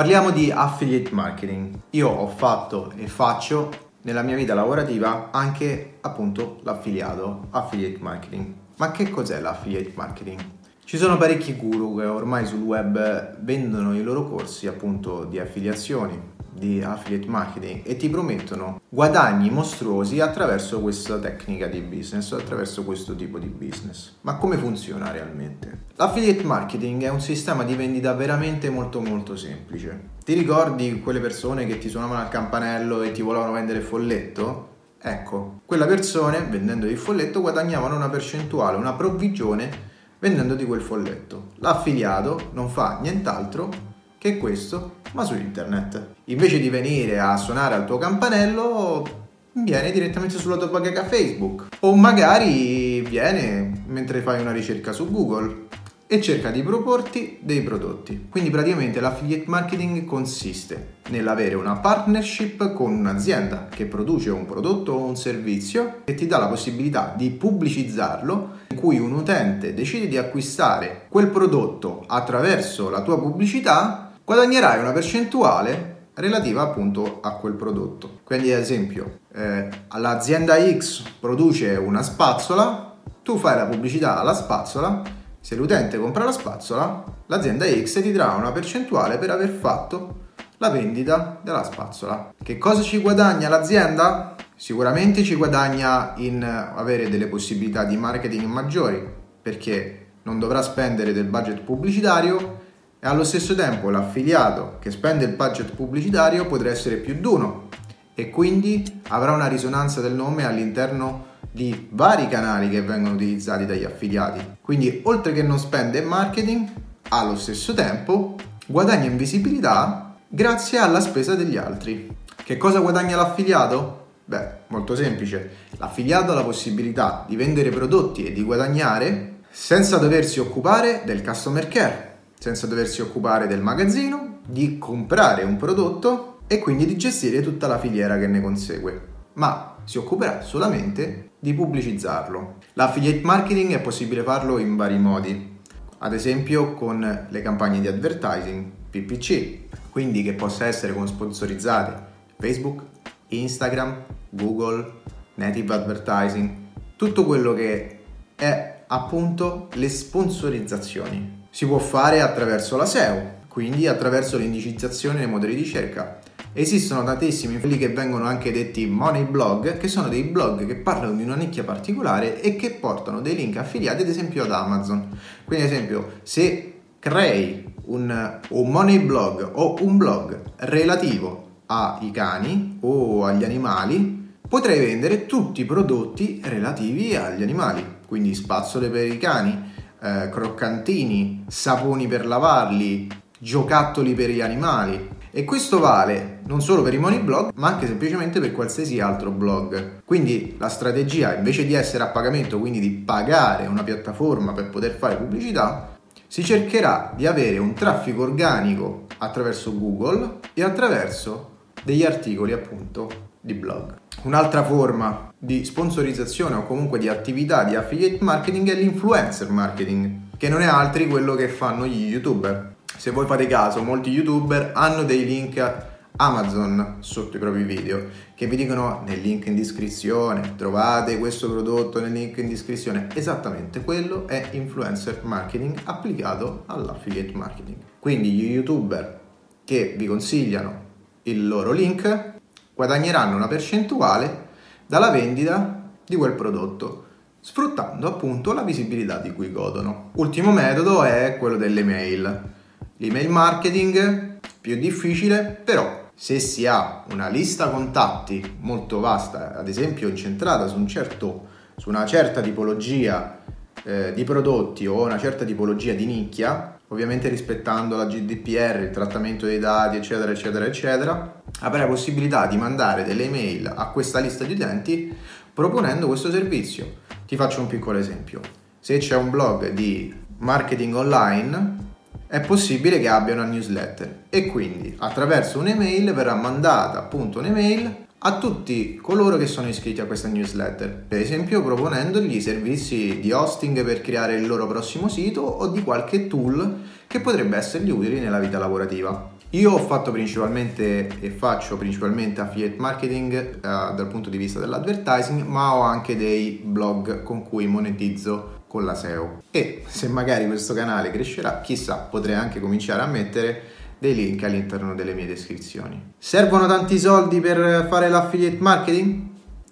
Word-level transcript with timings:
Parliamo 0.00 0.30
di 0.30 0.50
affiliate 0.50 1.12
marketing. 1.12 1.78
Io 1.90 2.08
ho 2.08 2.26
fatto 2.26 2.90
e 2.96 3.06
faccio 3.06 3.68
nella 4.04 4.22
mia 4.22 4.34
vita 4.34 4.54
lavorativa 4.54 5.28
anche 5.30 5.98
appunto 6.00 6.58
l'affiliato, 6.62 7.48
affiliate 7.50 7.98
marketing. 8.00 8.54
Ma 8.78 8.92
che 8.92 9.10
cos'è 9.10 9.38
l'affiliate 9.40 9.92
marketing? 9.96 10.59
Ci 10.90 10.98
sono 10.98 11.16
parecchi 11.16 11.54
guru 11.54 11.96
che 11.98 12.04
ormai 12.04 12.44
sul 12.44 12.62
web 12.62 13.36
vendono 13.42 13.94
i 13.94 14.02
loro 14.02 14.28
corsi 14.28 14.66
appunto 14.66 15.22
di 15.22 15.38
affiliazioni, 15.38 16.20
di 16.52 16.82
affiliate 16.82 17.28
marketing 17.28 17.82
e 17.84 17.96
ti 17.96 18.08
promettono 18.08 18.80
guadagni 18.88 19.50
mostruosi 19.50 20.18
attraverso 20.18 20.80
questa 20.80 21.20
tecnica 21.20 21.68
di 21.68 21.80
business, 21.80 22.32
attraverso 22.32 22.82
questo 22.82 23.14
tipo 23.14 23.38
di 23.38 23.46
business. 23.46 24.16
Ma 24.22 24.34
come 24.34 24.56
funziona 24.56 25.12
realmente? 25.12 25.84
L'affiliate 25.94 26.42
marketing 26.42 27.04
è 27.04 27.08
un 27.08 27.20
sistema 27.20 27.62
di 27.62 27.76
vendita 27.76 28.12
veramente 28.14 28.68
molto 28.68 29.00
molto 29.00 29.36
semplice. 29.36 30.08
Ti 30.24 30.34
ricordi 30.34 31.00
quelle 31.02 31.20
persone 31.20 31.66
che 31.66 31.78
ti 31.78 31.88
suonavano 31.88 32.22
al 32.22 32.28
campanello 32.28 33.02
e 33.02 33.12
ti 33.12 33.22
volevano 33.22 33.52
vendere 33.52 33.80
folletto? 33.80 34.66
Ecco, 35.00 35.60
quelle 35.66 35.86
persone 35.86 36.40
vendendo 36.40 36.86
il 36.86 36.98
folletto 36.98 37.40
guadagnavano 37.40 37.94
una 37.94 38.08
percentuale, 38.08 38.76
una 38.76 38.94
provvigione 38.94 39.89
vendendoti 40.20 40.64
quel 40.64 40.82
folletto. 40.82 41.48
L'affiliato 41.56 42.50
non 42.52 42.68
fa 42.68 42.98
nient'altro 43.02 43.88
che 44.18 44.36
questo, 44.36 44.98
ma 45.12 45.24
su 45.24 45.34
internet. 45.34 46.14
Invece 46.24 46.60
di 46.60 46.68
venire 46.68 47.18
a 47.18 47.36
suonare 47.36 47.74
al 47.74 47.86
tuo 47.86 47.98
campanello, 47.98 49.28
viene 49.52 49.90
direttamente 49.90 50.38
sulla 50.38 50.56
tua 50.56 50.68
bacheca 50.68 51.04
Facebook. 51.04 51.68
O 51.80 51.96
magari 51.96 53.00
viene 53.00 53.82
mentre 53.86 54.20
fai 54.20 54.40
una 54.40 54.52
ricerca 54.52 54.92
su 54.92 55.10
Google 55.10 55.68
e 56.12 56.20
cerca 56.20 56.50
di 56.50 56.64
proporti 56.64 57.38
dei 57.40 57.62
prodotti. 57.62 58.26
Quindi 58.28 58.50
praticamente 58.50 58.98
l'affiliate 58.98 59.44
marketing 59.46 60.04
consiste 60.04 60.94
nell'avere 61.10 61.54
una 61.54 61.76
partnership 61.76 62.72
con 62.72 62.92
un'azienda 62.92 63.68
che 63.70 63.86
produce 63.86 64.30
un 64.30 64.44
prodotto 64.44 64.90
o 64.90 65.04
un 65.04 65.14
servizio 65.14 66.00
e 66.04 66.14
ti 66.14 66.26
dà 66.26 66.38
la 66.38 66.48
possibilità 66.48 67.14
di 67.16 67.30
pubblicizzarlo 67.30 68.58
in 68.70 68.76
cui 68.76 68.98
un 68.98 69.12
utente 69.12 69.72
decide 69.72 70.08
di 70.08 70.16
acquistare 70.16 71.06
quel 71.08 71.28
prodotto 71.28 72.02
attraverso 72.08 72.90
la 72.90 73.02
tua 73.02 73.20
pubblicità 73.20 74.10
guadagnerai 74.24 74.80
una 74.80 74.90
percentuale 74.90 76.08
relativa 76.14 76.62
appunto 76.62 77.20
a 77.20 77.36
quel 77.36 77.52
prodotto. 77.52 78.18
Quindi 78.24 78.52
ad 78.52 78.58
esempio 78.58 79.20
eh, 79.32 79.68
l'azienda 79.96 80.56
X 80.56 81.04
produce 81.20 81.76
una 81.76 82.02
spazzola, 82.02 82.96
tu 83.22 83.36
fai 83.36 83.54
la 83.54 83.66
pubblicità 83.66 84.18
alla 84.18 84.34
spazzola, 84.34 85.18
se 85.40 85.54
l'utente 85.54 85.98
compra 85.98 86.24
la 86.24 86.32
spazzola, 86.32 87.04
l'azienda 87.26 87.64
X 87.66 88.02
ti 88.02 88.12
darà 88.12 88.34
una 88.34 88.52
percentuale 88.52 89.16
per 89.18 89.30
aver 89.30 89.48
fatto 89.48 90.28
la 90.58 90.68
vendita 90.68 91.40
della 91.42 91.64
spazzola. 91.64 92.34
Che 92.42 92.58
cosa 92.58 92.82
ci 92.82 92.98
guadagna 92.98 93.48
l'azienda? 93.48 94.36
Sicuramente 94.54 95.22
ci 95.24 95.34
guadagna 95.36 96.12
in 96.16 96.42
avere 96.42 97.08
delle 97.08 97.26
possibilità 97.26 97.84
di 97.84 97.96
marketing 97.96 98.44
maggiori 98.44 99.02
perché 99.40 100.08
non 100.24 100.38
dovrà 100.38 100.60
spendere 100.60 101.14
del 101.14 101.24
budget 101.24 101.60
pubblicitario 101.62 102.58
e 103.00 103.06
allo 103.06 103.24
stesso 103.24 103.54
tempo 103.54 103.88
l'affiliato 103.88 104.76
che 104.78 104.90
spende 104.90 105.24
il 105.24 105.32
budget 105.32 105.72
pubblicitario 105.74 106.46
potrà 106.46 106.68
essere 106.68 106.96
più 106.96 107.14
di 107.14 107.26
uno 107.26 107.68
e 108.14 108.28
quindi 108.28 109.00
avrà 109.08 109.32
una 109.32 109.46
risonanza 109.46 110.02
del 110.02 110.12
nome 110.12 110.44
all'interno 110.44 111.28
di 111.50 111.88
vari 111.90 112.28
canali 112.28 112.68
che 112.68 112.82
vengono 112.82 113.14
utilizzati 113.14 113.66
dagli 113.66 113.84
affiliati. 113.84 114.56
Quindi 114.60 115.00
oltre 115.04 115.32
che 115.32 115.42
non 115.42 115.58
spende 115.58 116.00
marketing, 116.02 116.68
allo 117.08 117.36
stesso 117.36 117.74
tempo 117.74 118.36
guadagna 118.66 119.06
in 119.06 119.16
visibilità 119.16 120.14
grazie 120.28 120.78
alla 120.78 121.00
spesa 121.00 121.34
degli 121.34 121.56
altri. 121.56 122.16
Che 122.36 122.56
cosa 122.56 122.80
guadagna 122.80 123.16
l'affiliato? 123.16 123.98
Beh, 124.24 124.48
molto 124.68 124.94
semplice. 124.94 125.50
L'affiliato 125.78 126.32
ha 126.32 126.36
la 126.36 126.44
possibilità 126.44 127.24
di 127.28 127.36
vendere 127.36 127.70
prodotti 127.70 128.24
e 128.24 128.32
di 128.32 128.42
guadagnare 128.42 129.38
senza 129.50 129.96
doversi 129.96 130.38
occupare 130.38 131.02
del 131.04 131.22
customer 131.24 131.66
care 131.66 132.10
senza 132.40 132.66
doversi 132.66 133.02
occupare 133.02 133.46
del 133.46 133.60
magazzino, 133.60 134.38
di 134.46 134.78
comprare 134.78 135.44
un 135.44 135.58
prodotto 135.58 136.38
e 136.46 136.58
quindi 136.58 136.86
di 136.86 136.96
gestire 136.96 137.42
tutta 137.42 137.66
la 137.66 137.78
filiera 137.78 138.18
che 138.18 138.26
ne 138.26 138.40
consegue, 138.40 139.00
ma 139.40 139.76
si 139.84 139.96
occuperà 139.96 140.42
solamente 140.42 141.30
di 141.38 141.54
pubblicizzarlo. 141.54 142.56
L'affiliate 142.74 143.22
marketing 143.22 143.72
è 143.72 143.80
possibile 143.80 144.22
farlo 144.22 144.58
in 144.58 144.76
vari 144.76 144.98
modi, 144.98 145.56
ad 145.96 146.12
esempio 146.12 146.74
con 146.74 147.26
le 147.26 147.42
campagne 147.42 147.80
di 147.80 147.88
advertising, 147.88 148.70
PPC, 148.90 149.88
quindi 149.90 150.22
che 150.22 150.34
possa 150.34 150.66
essere 150.66 150.92
con 150.92 151.08
sponsorizzate 151.08 152.08
Facebook, 152.38 152.82
Instagram, 153.28 154.04
Google, 154.28 154.92
native 155.36 155.72
advertising, 155.72 156.50
tutto 156.96 157.24
quello 157.24 157.54
che 157.54 157.98
è 158.36 158.82
appunto 158.88 159.68
le 159.72 159.88
sponsorizzazioni 159.88 161.46
si 161.48 161.66
può 161.66 161.78
fare 161.78 162.20
attraverso 162.20 162.76
la 162.76 162.84
SEO, 162.84 163.38
quindi 163.48 163.86
attraverso 163.86 164.36
l'indicizzazione 164.36 165.20
nei 165.20 165.28
motori 165.28 165.54
di 165.54 165.62
ricerca. 165.62 166.19
Esistono 166.52 167.04
tantissimi 167.04 167.60
quelli 167.60 167.78
che 167.78 167.90
vengono 167.90 168.24
anche 168.24 168.50
detti 168.50 168.84
money 168.84 169.22
blog, 169.22 169.78
che 169.78 169.86
sono 169.86 170.08
dei 170.08 170.24
blog 170.24 170.66
che 170.66 170.74
parlano 170.74 171.14
di 171.14 171.22
una 171.22 171.36
nicchia 171.36 171.62
particolare 171.62 172.40
e 172.40 172.56
che 172.56 172.72
portano 172.72 173.20
dei 173.20 173.36
link 173.36 173.56
affiliati 173.56 174.02
ad 174.02 174.08
esempio 174.08 174.42
ad 174.42 174.50
Amazon. 174.50 175.16
Quindi 175.44 175.64
ad 175.64 175.70
esempio 175.70 176.12
se 176.24 176.74
crei 176.98 177.72
un, 177.84 178.38
un 178.48 178.68
money 178.68 178.98
blog 178.98 179.48
o 179.52 179.76
un 179.80 179.96
blog 179.96 180.40
relativo 180.56 181.48
ai 181.66 182.10
cani 182.10 182.78
o 182.80 183.24
agli 183.24 183.44
animali, 183.44 184.34
potrai 184.48 184.80
vendere 184.80 185.26
tutti 185.26 185.60
i 185.60 185.64
prodotti 185.64 186.40
relativi 186.44 187.14
agli 187.14 187.44
animali, 187.44 187.84
quindi 188.08 188.34
spazzole 188.34 188.88
per 188.88 189.06
i 189.06 189.18
cani, 189.18 189.70
eh, 190.02 190.28
croccantini, 190.28 191.44
saponi 191.46 192.08
per 192.08 192.26
lavarli, 192.26 193.06
giocattoli 193.38 194.14
per 194.14 194.30
gli 194.30 194.40
animali. 194.40 195.18
E 195.32 195.44
questo 195.44 195.78
vale 195.78 196.40
non 196.46 196.60
solo 196.60 196.82
per 196.82 196.92
i 196.92 196.98
money 196.98 197.20
blog, 197.20 197.52
ma 197.54 197.68
anche 197.68 197.86
semplicemente 197.86 198.40
per 198.40 198.52
qualsiasi 198.52 198.98
altro 198.98 199.30
blog. 199.30 200.02
Quindi 200.04 200.56
la 200.58 200.68
strategia, 200.68 201.36
invece 201.36 201.64
di 201.64 201.74
essere 201.74 202.02
a 202.02 202.08
pagamento, 202.08 202.58
quindi 202.58 202.80
di 202.80 202.90
pagare 202.90 203.66
una 203.66 203.84
piattaforma 203.84 204.52
per 204.52 204.70
poter 204.70 204.96
fare 204.96 205.16
pubblicità, 205.16 205.98
si 206.26 206.44
cercherà 206.44 207.12
di 207.16 207.26
avere 207.26 207.58
un 207.58 207.74
traffico 207.74 208.22
organico 208.22 209.06
attraverso 209.18 209.76
Google 209.78 210.38
e 210.54 210.62
attraverso 210.62 211.58
degli 211.82 212.04
articoli 212.04 212.52
appunto 212.52 213.28
di 213.40 213.54
blog. 213.54 213.98
Un'altra 214.22 214.64
forma 214.64 215.32
di 215.38 215.64
sponsorizzazione 215.64 216.56
o 216.56 216.66
comunque 216.66 216.98
di 216.98 217.08
attività 217.08 217.64
di 217.64 217.74
affiliate 217.74 218.18
marketing 218.22 218.70
è 218.70 218.74
l'influencer 218.74 219.48
marketing, 219.50 220.36
che 220.36 220.48
non 220.48 220.60
è 220.60 220.66
altri 220.66 221.08
quello 221.08 221.34
che 221.34 221.48
fanno 221.48 221.86
gli 221.86 222.08
youtuber. 222.10 222.69
Se 223.00 223.12
voi 223.12 223.24
fate 223.24 223.46
caso, 223.46 223.82
molti 223.82 224.10
youtuber 224.10 224.72
hanno 224.74 225.04
dei 225.04 225.24
link 225.24 225.86
Amazon 226.16 226.96
sotto 226.98 227.38
i 227.38 227.40
propri 227.40 227.62
video 227.62 228.08
che 228.34 228.46
vi 228.46 228.56
dicono 228.56 229.02
nel 229.06 229.22
link 229.22 229.46
in 229.46 229.56
descrizione 229.56 230.54
trovate 230.54 231.18
questo 231.18 231.50
prodotto 231.50 231.98
nel 231.98 232.12
link 232.12 232.36
in 232.36 232.48
descrizione 232.50 233.08
esattamente 233.14 233.82
quello 233.82 234.28
è 234.28 234.48
influencer 234.50 235.20
marketing 235.22 235.80
applicato 235.84 236.64
all'affiliate 236.66 237.32
marketing 237.32 237.76
quindi 237.98 238.32
gli 238.32 238.50
youtuber 238.50 239.18
che 239.64 239.94
vi 239.96 240.04
consigliano 240.04 240.84
il 241.22 241.48
loro 241.48 241.72
link 241.72 242.32
guadagneranno 242.74 243.34
una 243.34 243.48
percentuale 243.48 244.48
dalla 244.84 245.08
vendita 245.08 245.88
di 246.04 246.16
quel 246.16 246.34
prodotto, 246.34 247.06
sfruttando 247.40 248.08
appunto 248.08 248.52
la 248.52 248.62
visibilità 248.62 249.16
di 249.16 249.32
cui 249.32 249.50
godono. 249.50 250.10
Ultimo 250.16 250.52
metodo 250.52 251.02
è 251.02 251.38
quello 251.38 251.56
delle 251.56 251.82
mail. 251.82 252.58
L'email 253.02 253.30
marketing 253.30 254.40
più 254.60 254.76
difficile, 254.76 255.58
però 255.64 256.10
se 256.14 256.38
si 256.38 256.66
ha 256.66 257.04
una 257.12 257.28
lista 257.28 257.70
contatti 257.70 258.58
molto 258.60 259.00
vasta, 259.00 259.56
ad 259.56 259.68
esempio 259.68 260.06
incentrata 260.06 260.66
su, 260.66 260.76
un 260.76 260.86
certo, 260.86 261.46
su 261.78 261.88
una 261.88 262.04
certa 262.04 262.42
tipologia 262.42 263.38
eh, 263.84 264.12
di 264.12 264.22
prodotti 264.22 264.86
o 264.86 265.02
una 265.02 265.16
certa 265.16 265.46
tipologia 265.46 265.94
di 265.94 266.04
nicchia, 266.04 266.78
ovviamente 266.88 267.30
rispettando 267.30 267.96
la 267.96 268.04
GDPR, 268.04 268.80
il 268.82 268.90
trattamento 268.90 269.46
dei 269.46 269.58
dati, 269.58 269.96
eccetera, 269.96 270.30
eccetera, 270.32 270.66
eccetera, 270.66 271.42
avrai 271.60 271.80
la 271.80 271.86
possibilità 271.86 272.46
di 272.48 272.58
mandare 272.58 273.02
delle 273.02 273.24
email 273.24 273.72
a 273.74 273.86
questa 273.86 274.18
lista 274.18 274.44
di 274.44 274.52
utenti 274.52 275.16
proponendo 275.54 276.06
questo 276.06 276.30
servizio. 276.30 276.96
Ti 277.26 277.34
faccio 277.36 277.62
un 277.62 277.66
piccolo 277.66 277.96
esempio. 277.96 278.42
Se 278.78 278.98
c'è 278.98 279.16
un 279.16 279.30
blog 279.30 279.70
di 279.70 280.14
marketing 280.36 280.94
online, 280.94 281.88
è 282.30 282.40
possibile 282.40 283.00
che 283.00 283.08
abbia 283.08 283.34
una 283.34 283.44
newsletter 283.44 284.26
e 284.30 284.46
quindi 284.46 284.94
attraverso 284.98 285.58
un'email 285.58 286.12
verrà 286.12 286.36
mandata 286.36 287.00
appunto 287.00 287.40
un'email 287.40 288.06
a 288.18 288.38
tutti 288.38 288.94
coloro 289.02 289.36
che 289.36 289.48
sono 289.48 289.66
iscritti 289.66 290.00
a 290.00 290.04
questa 290.04 290.28
newsletter, 290.28 291.06
per 291.08 291.18
esempio 291.18 291.60
proponendogli 291.60 292.40
servizi 292.40 293.18
di 293.18 293.32
hosting 293.32 293.82
per 293.82 294.00
creare 294.00 294.36
il 294.36 294.46
loro 294.46 294.68
prossimo 294.68 295.08
sito 295.08 295.40
o 295.40 295.66
di 295.68 295.82
qualche 295.82 296.28
tool 296.28 296.82
che 297.08 297.18
potrebbe 297.18 297.56
essergli 297.56 297.90
utili 297.90 298.20
nella 298.20 298.38
vita 298.38 298.58
lavorativa. 298.58 299.30
Io 299.50 299.72
ho 299.72 299.78
fatto 299.78 300.12
principalmente 300.12 301.08
e 301.20 301.30
faccio 301.30 301.76
principalmente 301.76 302.40
affiliate 302.40 302.76
marketing 302.78 303.34
eh, 303.34 303.58
dal 303.60 304.06
punto 304.06 304.30
di 304.30 304.36
vista 304.36 304.60
dell'advertising, 304.60 305.42
ma 305.42 305.74
ho 305.74 305.80
anche 305.80 306.16
dei 306.16 306.60
blog 306.62 307.24
con 307.24 307.42
cui 307.42 307.66
monetizzo 307.66 308.59
con 308.70 308.84
la 308.84 308.94
SEO. 308.94 309.42
E 309.50 309.82
se 309.88 310.06
magari 310.06 310.46
questo 310.46 310.74
canale 310.74 311.10
crescerà, 311.10 311.60
chissà, 311.60 311.96
potrei 311.96 312.36
anche 312.36 312.60
cominciare 312.60 313.02
a 313.02 313.06
mettere 313.06 313.62
dei 313.98 314.14
link 314.14 314.44
all'interno 314.44 314.94
delle 314.94 315.12
mie 315.12 315.26
descrizioni. 315.26 316.12
Servono 316.16 316.68
tanti 316.68 316.96
soldi 316.96 317.40
per 317.40 317.88
fare 317.90 318.08
l'affiliate 318.08 318.58
marketing? 318.60 319.22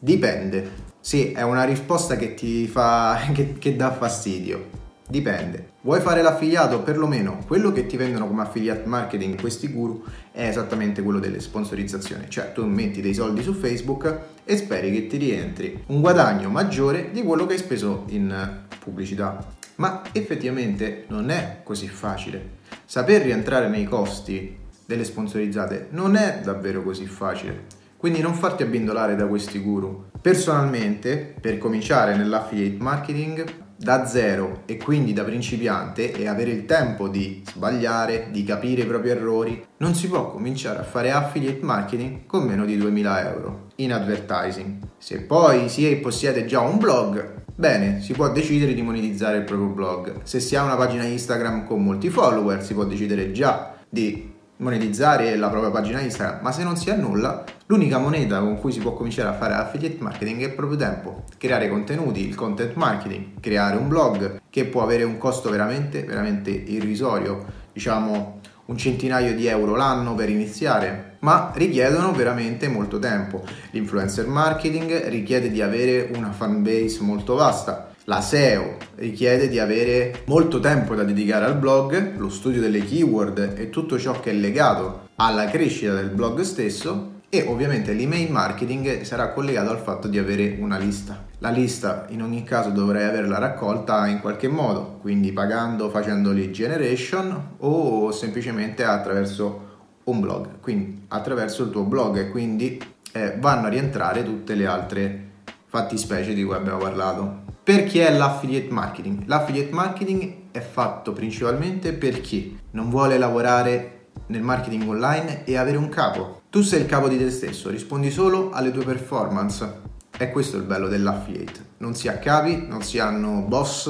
Dipende. 0.00 0.86
Sì, 0.98 1.30
è 1.30 1.42
una 1.42 1.62
risposta 1.62 2.16
che 2.16 2.34
ti 2.34 2.66
fa 2.66 3.20
che, 3.32 3.52
che 3.52 3.76
dà 3.76 3.92
fastidio. 3.92 4.66
Dipende. 5.08 5.70
Vuoi 5.82 6.00
fare 6.00 6.20
l'affiliato? 6.20 6.82
Perlomeno 6.82 7.38
quello 7.46 7.70
che 7.70 7.86
ti 7.86 7.96
vendono 7.96 8.26
come 8.26 8.42
affiliate 8.42 8.86
marketing 8.86 9.40
questi 9.40 9.68
guru 9.68 10.02
è 10.32 10.48
esattamente 10.48 11.02
quello 11.02 11.20
delle 11.20 11.38
sponsorizzazioni. 11.38 12.24
Cioè 12.28 12.52
tu 12.52 12.66
metti 12.66 13.00
dei 13.00 13.14
soldi 13.14 13.44
su 13.44 13.54
Facebook 13.54 14.18
e 14.44 14.56
speri 14.56 14.90
che 14.90 15.06
ti 15.06 15.18
rientri 15.18 15.84
un 15.86 16.00
guadagno 16.00 16.50
maggiore 16.50 17.10
di 17.12 17.22
quello 17.22 17.46
che 17.46 17.52
hai 17.52 17.58
speso 17.60 18.04
in 18.08 18.66
pubblicità. 18.88 19.46
Ma 19.76 20.02
effettivamente 20.12 21.04
non 21.08 21.30
è 21.30 21.60
così 21.62 21.88
facile. 21.88 22.56
Saper 22.84 23.22
rientrare 23.22 23.68
nei 23.68 23.84
costi 23.84 24.56
delle 24.84 25.04
sponsorizzate 25.04 25.88
non 25.90 26.16
è 26.16 26.40
davvero 26.42 26.82
così 26.82 27.06
facile. 27.06 27.66
Quindi 27.96 28.20
non 28.20 28.34
farti 28.34 28.62
abbindolare 28.62 29.16
da 29.16 29.26
questi 29.26 29.58
guru. 29.58 30.06
Personalmente, 30.20 31.34
per 31.40 31.58
cominciare 31.58 32.16
nell'affiliate 32.16 32.82
marketing, 32.82 33.66
da 33.80 34.06
zero 34.06 34.62
e 34.66 34.76
quindi 34.76 35.12
da 35.12 35.22
principiante 35.22 36.10
e 36.10 36.26
avere 36.26 36.50
il 36.50 36.64
tempo 36.64 37.06
di 37.06 37.44
sbagliare, 37.46 38.28
di 38.32 38.42
capire 38.42 38.82
i 38.82 38.86
propri 38.86 39.10
errori, 39.10 39.64
non 39.76 39.94
si 39.94 40.08
può 40.08 40.32
cominciare 40.32 40.80
a 40.80 40.84
fare 40.84 41.12
affiliate 41.12 41.64
marketing 41.64 42.26
con 42.26 42.42
meno 42.42 42.64
di 42.64 42.76
2000 42.76 43.30
euro 43.30 43.66
in 43.76 43.92
advertising. 43.92 44.78
Se 44.98 45.20
poi 45.20 45.68
si 45.68 45.94
possiede 45.96 46.44
già 46.44 46.60
un 46.60 46.78
blog, 46.78 47.37
bene, 47.58 48.00
si 48.00 48.12
può 48.12 48.30
decidere 48.30 48.72
di 48.72 48.82
monetizzare 48.82 49.38
il 49.38 49.42
proprio 49.42 49.68
blog. 49.68 50.20
Se 50.22 50.38
si 50.38 50.54
ha 50.54 50.62
una 50.62 50.76
pagina 50.76 51.02
Instagram 51.02 51.64
con 51.64 51.82
molti 51.82 52.08
follower, 52.08 52.62
si 52.62 52.72
può 52.72 52.84
decidere 52.84 53.32
già 53.32 53.74
di 53.88 54.32
monetizzare 54.58 55.36
la 55.36 55.48
propria 55.48 55.72
pagina 55.72 56.00
Instagram, 56.00 56.38
ma 56.40 56.52
se 56.52 56.62
non 56.62 56.76
si 56.76 56.88
ha 56.90 56.94
nulla, 56.94 57.42
l'unica 57.66 57.98
moneta 57.98 58.38
con 58.38 58.58
cui 58.58 58.70
si 58.70 58.78
può 58.78 58.92
cominciare 58.92 59.28
a 59.28 59.32
fare 59.32 59.54
affiliate 59.54 59.96
marketing 59.98 60.42
è 60.42 60.44
il 60.44 60.54
proprio 60.54 60.78
tempo. 60.78 61.24
Creare 61.36 61.68
contenuti, 61.68 62.28
il 62.28 62.36
content 62.36 62.74
marketing, 62.74 63.40
creare 63.40 63.76
un 63.76 63.88
blog 63.88 64.40
che 64.48 64.64
può 64.66 64.84
avere 64.84 65.02
un 65.02 65.18
costo 65.18 65.50
veramente, 65.50 66.04
veramente 66.04 66.50
irrisorio, 66.50 67.44
diciamo 67.72 68.40
un 68.66 68.76
centinaio 68.76 69.34
di 69.34 69.46
euro 69.46 69.74
l'anno 69.74 70.14
per 70.14 70.28
iniziare, 70.28 71.07
ma 71.20 71.52
richiedono 71.54 72.12
veramente 72.12 72.68
molto 72.68 72.98
tempo. 72.98 73.44
L'influencer 73.70 74.26
marketing 74.26 75.08
richiede 75.08 75.50
di 75.50 75.62
avere 75.62 76.10
una 76.14 76.32
fan 76.32 76.62
base 76.62 76.98
molto 77.00 77.34
vasta 77.34 77.88
la 78.08 78.22
SEO 78.22 78.76
richiede 78.94 79.48
di 79.48 79.58
avere 79.58 80.22
molto 80.24 80.60
tempo 80.60 80.94
da 80.94 81.04
dedicare 81.04 81.44
al 81.44 81.58
blog, 81.58 82.16
lo 82.16 82.30
studio 82.30 82.58
delle 82.58 82.82
keyword 82.82 83.52
e 83.54 83.68
tutto 83.68 83.98
ciò 83.98 84.18
che 84.18 84.30
è 84.30 84.32
legato 84.32 85.08
alla 85.16 85.44
crescita 85.44 85.92
del 85.92 86.08
blog 86.08 86.40
stesso 86.40 87.16
e 87.28 87.44
ovviamente 87.46 87.92
l'email 87.92 88.32
marketing 88.32 89.02
sarà 89.02 89.28
collegato 89.34 89.68
al 89.68 89.80
fatto 89.80 90.08
di 90.08 90.16
avere 90.16 90.56
una 90.58 90.78
lista. 90.78 91.26
La 91.40 91.50
lista 91.50 92.06
in 92.08 92.22
ogni 92.22 92.44
caso 92.44 92.70
dovrei 92.70 93.04
averla 93.04 93.36
raccolta 93.36 94.06
in 94.06 94.20
qualche 94.20 94.48
modo, 94.48 94.96
quindi 95.02 95.30
pagando, 95.34 95.90
facendo 95.90 96.32
lead 96.32 96.50
generation 96.50 97.56
o 97.58 98.10
semplicemente 98.10 98.84
attraverso 98.84 99.66
un 100.10 100.20
blog, 100.20 100.60
quindi 100.60 101.04
attraverso 101.08 101.64
il 101.64 101.70
tuo 101.70 101.82
blog 101.82 102.18
e 102.18 102.30
quindi 102.30 102.80
eh, 103.12 103.36
vanno 103.38 103.66
a 103.66 103.70
rientrare 103.70 104.24
tutte 104.24 104.54
le 104.54 104.66
altre 104.66 105.30
fattispecie 105.66 106.34
di 106.34 106.44
cui 106.44 106.54
abbiamo 106.54 106.78
parlato. 106.78 107.46
Per 107.62 107.84
chi 107.84 107.98
è 107.98 108.10
l'affiliate 108.10 108.70
marketing? 108.70 109.24
L'affiliate 109.26 109.72
marketing 109.72 110.34
è 110.50 110.60
fatto 110.60 111.12
principalmente 111.12 111.92
per 111.92 112.20
chi 112.20 112.58
non 112.72 112.88
vuole 112.88 113.18
lavorare 113.18 114.06
nel 114.28 114.42
marketing 114.42 114.88
online 114.88 115.44
e 115.44 115.56
avere 115.56 115.76
un 115.76 115.88
capo. 115.88 116.42
Tu 116.48 116.62
sei 116.62 116.80
il 116.80 116.86
capo 116.86 117.08
di 117.08 117.18
te 117.18 117.30
stesso, 117.30 117.68
rispondi 117.68 118.10
solo 118.10 118.50
alle 118.50 118.72
tue 118.72 118.84
performance. 118.84 119.86
E 120.16 120.30
questo 120.30 120.56
è 120.56 120.60
il 120.60 120.66
bello 120.66 120.88
dell'affiliate. 120.88 121.66
Non 121.78 121.94
si 121.94 122.08
ha 122.08 122.18
capi, 122.18 122.66
non 122.66 122.82
si 122.82 122.98
hanno 122.98 123.42
boss, 123.46 123.88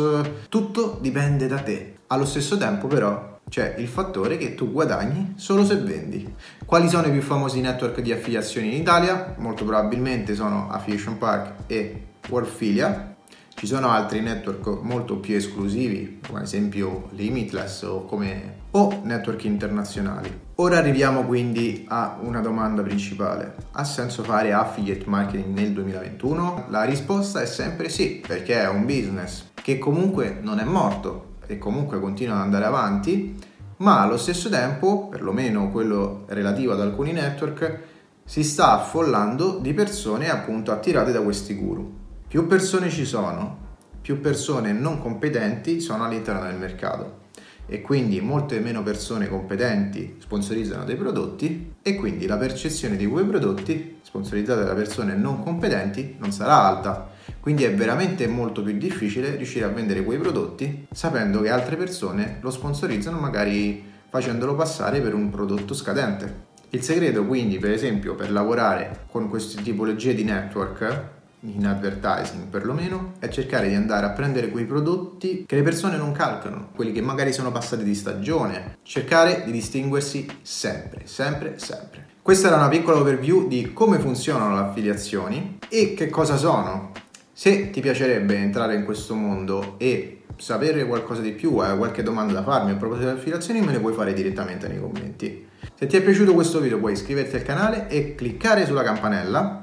tutto 0.49 0.99
dipende 1.01 1.47
da 1.47 1.61
te. 1.61 1.99
Allo 2.09 2.27
stesso 2.27 2.57
tempo 2.59 2.87
però 2.87 3.38
c'è 3.49 3.75
il 3.79 3.89
fattore 3.89 4.37
che 4.37 4.55
tu 4.55 4.71
guadagni 4.71 5.35
solo 5.37 5.65
se 5.65 5.77
vendi. 5.77 6.35
Quali 6.65 6.89
sono 6.89 7.07
i 7.07 7.11
più 7.11 7.23
famosi 7.23 7.61
network 7.61 8.01
di 8.01 8.13
affiliazioni 8.13 8.69
in 8.69 8.81
Italia? 8.81 9.35
Molto 9.39 9.65
probabilmente 9.65 10.35
sono 10.35 10.69
Affiliation 10.71 11.19
Park 11.19 11.65
e 11.67 12.07
Warfilia 12.29 13.17
ci 13.59 13.67
sono 13.67 13.89
altri 13.89 14.21
network 14.21 14.83
molto 14.83 15.17
più 15.17 15.35
esclusivi, 15.35 16.21
come 16.25 16.39
ad 16.39 16.45
esempio 16.45 17.09
Limitless 17.11 17.83
o, 17.83 18.05
come, 18.05 18.59
o 18.71 19.01
network 19.03 19.43
internazionali. 19.43 20.33
Ora 20.55 20.79
arriviamo 20.79 21.25
quindi 21.25 21.85
a 21.89 22.19
una 22.23 22.39
domanda 22.39 22.83
principale. 22.83 23.57
Ha 23.73 23.83
senso 23.83 24.23
fare 24.23 24.53
affiliate 24.53 25.07
marketing 25.09 25.59
nel 25.59 25.73
2021? 25.73 26.67
La 26.69 26.85
risposta 26.85 27.41
è 27.41 27.47
sempre 27.47 27.89
sì, 27.89 28.23
perché 28.25 28.61
è 28.61 28.69
un 28.69 28.87
business 28.87 29.47
che 29.55 29.79
comunque 29.79 30.39
non 30.41 30.61
è 30.61 30.65
morto 30.65 31.38
e 31.49 31.59
comunque 31.59 31.99
continua 31.99 32.37
ad 32.37 32.43
andare 32.43 32.67
avanti, 32.67 33.35
ma 33.79 34.03
allo 34.03 34.17
stesso 34.17 34.49
tempo, 34.49 35.09
perlomeno 35.09 35.71
quello 35.71 36.25
relativo 36.29 36.73
ad 36.73 36.81
alcuni 36.81 37.13
network, 37.13 37.81
si 38.25 38.45
sta 38.45 38.73
affollando 38.73 39.59
di 39.59 39.73
persone 39.73 40.29
appunto 40.29 40.71
attirate 40.71 41.11
da 41.11 41.23
questi 41.23 41.55
guru. 41.55 41.91
Più 42.29 42.47
persone 42.47 42.91
ci 42.91 43.07
sono, 43.07 43.67
più 44.03 44.21
persone 44.21 44.73
non 44.73 45.01
competenti 45.01 45.81
sono 45.81 46.05
all'interno 46.05 46.43
del 46.43 46.57
mercato 46.57 47.27
e 47.67 47.83
quindi 47.83 48.21
molte 48.21 48.61
meno 48.61 48.83
persone 48.83 49.29
competenti 49.29 50.17
sponsorizzano 50.19 50.85
dei 50.85 50.97
prodotti 50.97 51.75
e 51.83 51.95
quindi 51.97 52.27
la 52.27 52.39
percezione 52.39 52.97
di 52.97 53.07
quei 53.07 53.25
prodotti 53.25 53.98
sponsorizzati 54.09 54.65
da 54.65 54.73
persone 54.73 55.15
non 55.15 55.43
competenti 55.43 56.17
non 56.19 56.33
sarà 56.33 56.65
alta. 56.65 57.11
Quindi 57.41 57.65
è 57.65 57.75
veramente 57.75 58.27
molto 58.27 58.63
più 58.63 58.73
difficile 58.73 59.37
riuscire 59.37 59.67
a 59.67 59.69
vendere 59.69 60.03
quei 60.03 60.19
prodotti 60.19 60.87
sapendo 60.91 61.43
che 61.43 61.51
altre 61.51 61.77
persone 61.77 62.39
lo 62.41 62.51
sponsorizzano 62.51 63.19
magari 63.19 63.85
facendolo 64.09 64.55
passare 64.55 65.01
per 65.01 65.13
un 65.13 65.29
prodotto 65.29 65.75
scadente. 65.75 66.47
Il 66.71 66.83
segreto 66.83 67.27
quindi 67.27 67.59
per 67.59 67.71
esempio 67.71 68.15
per 68.15 68.33
lavorare 68.33 69.05
con 69.11 69.29
queste 69.29 69.63
tipologie 69.63 70.15
di 70.15 70.25
network 70.25 71.17
in 71.41 71.67
advertising 71.67 72.47
perlomeno, 72.47 73.13
è 73.19 73.29
cercare 73.29 73.69
di 73.69 73.75
andare 73.75 74.07
a 74.07 74.11
prendere 74.11 74.49
quei 74.49 74.65
prodotti 74.65 75.45
che 75.47 75.57
le 75.57 75.63
persone 75.63 75.97
non 75.97 76.13
calcolano, 76.13 76.71
quelli 76.75 76.93
che 76.93 77.01
magari 77.01 77.33
sono 77.33 77.53
passati 77.53 77.85
di 77.85 77.95
stagione, 77.95 78.79
cercare 78.83 79.43
di 79.45 79.53
distinguersi 79.53 80.27
sempre, 80.43 81.03
sempre, 81.07 81.59
sempre. 81.59 82.07
Questa 82.21 82.49
era 82.49 82.57
una 82.57 82.69
piccola 82.69 82.99
overview 82.99 83.49
di 83.49 83.73
come 83.73 83.99
funzionano 83.99 84.55
le 84.55 84.69
affiliazioni 84.69 85.59
e 85.69 85.95
che 85.95 86.11
cosa 86.11 86.37
sono. 86.37 86.93
Se 87.33 87.71
ti 87.71 87.81
piacerebbe 87.81 88.35
entrare 88.37 88.75
in 88.75 88.85
questo 88.85 89.15
mondo 89.15 89.77
e 89.79 90.25
sapere 90.37 90.85
qualcosa 90.87 91.21
di 91.21 91.33
più, 91.33 91.57
hai 91.59 91.77
qualche 91.77 92.03
domanda 92.03 92.33
da 92.33 92.43
farmi 92.43 92.73
a 92.73 92.75
proposito 92.75 93.07
delle 93.07 93.19
affiliazioni, 93.19 93.61
me 93.61 93.73
le 93.73 93.81
puoi 93.81 93.95
fare 93.95 94.13
direttamente 94.13 94.69
nei 94.69 94.81
commenti. 94.81 95.47
Se 95.75 95.87
ti 95.87 95.97
è 95.97 96.03
piaciuto 96.03 96.35
questo 96.35 96.61
video 96.61 96.79
puoi 96.79 96.93
iscriverti 96.93 97.37
al 97.37 97.43
canale 97.43 97.89
e 97.89 98.15
cliccare 98.15 98.67
sulla 98.67 98.83
campanella 98.83 99.61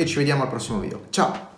e 0.00 0.06
ci 0.06 0.16
vediamo 0.16 0.44
al 0.44 0.48
prossimo 0.48 0.78
video. 0.80 1.02
Ciao! 1.10 1.48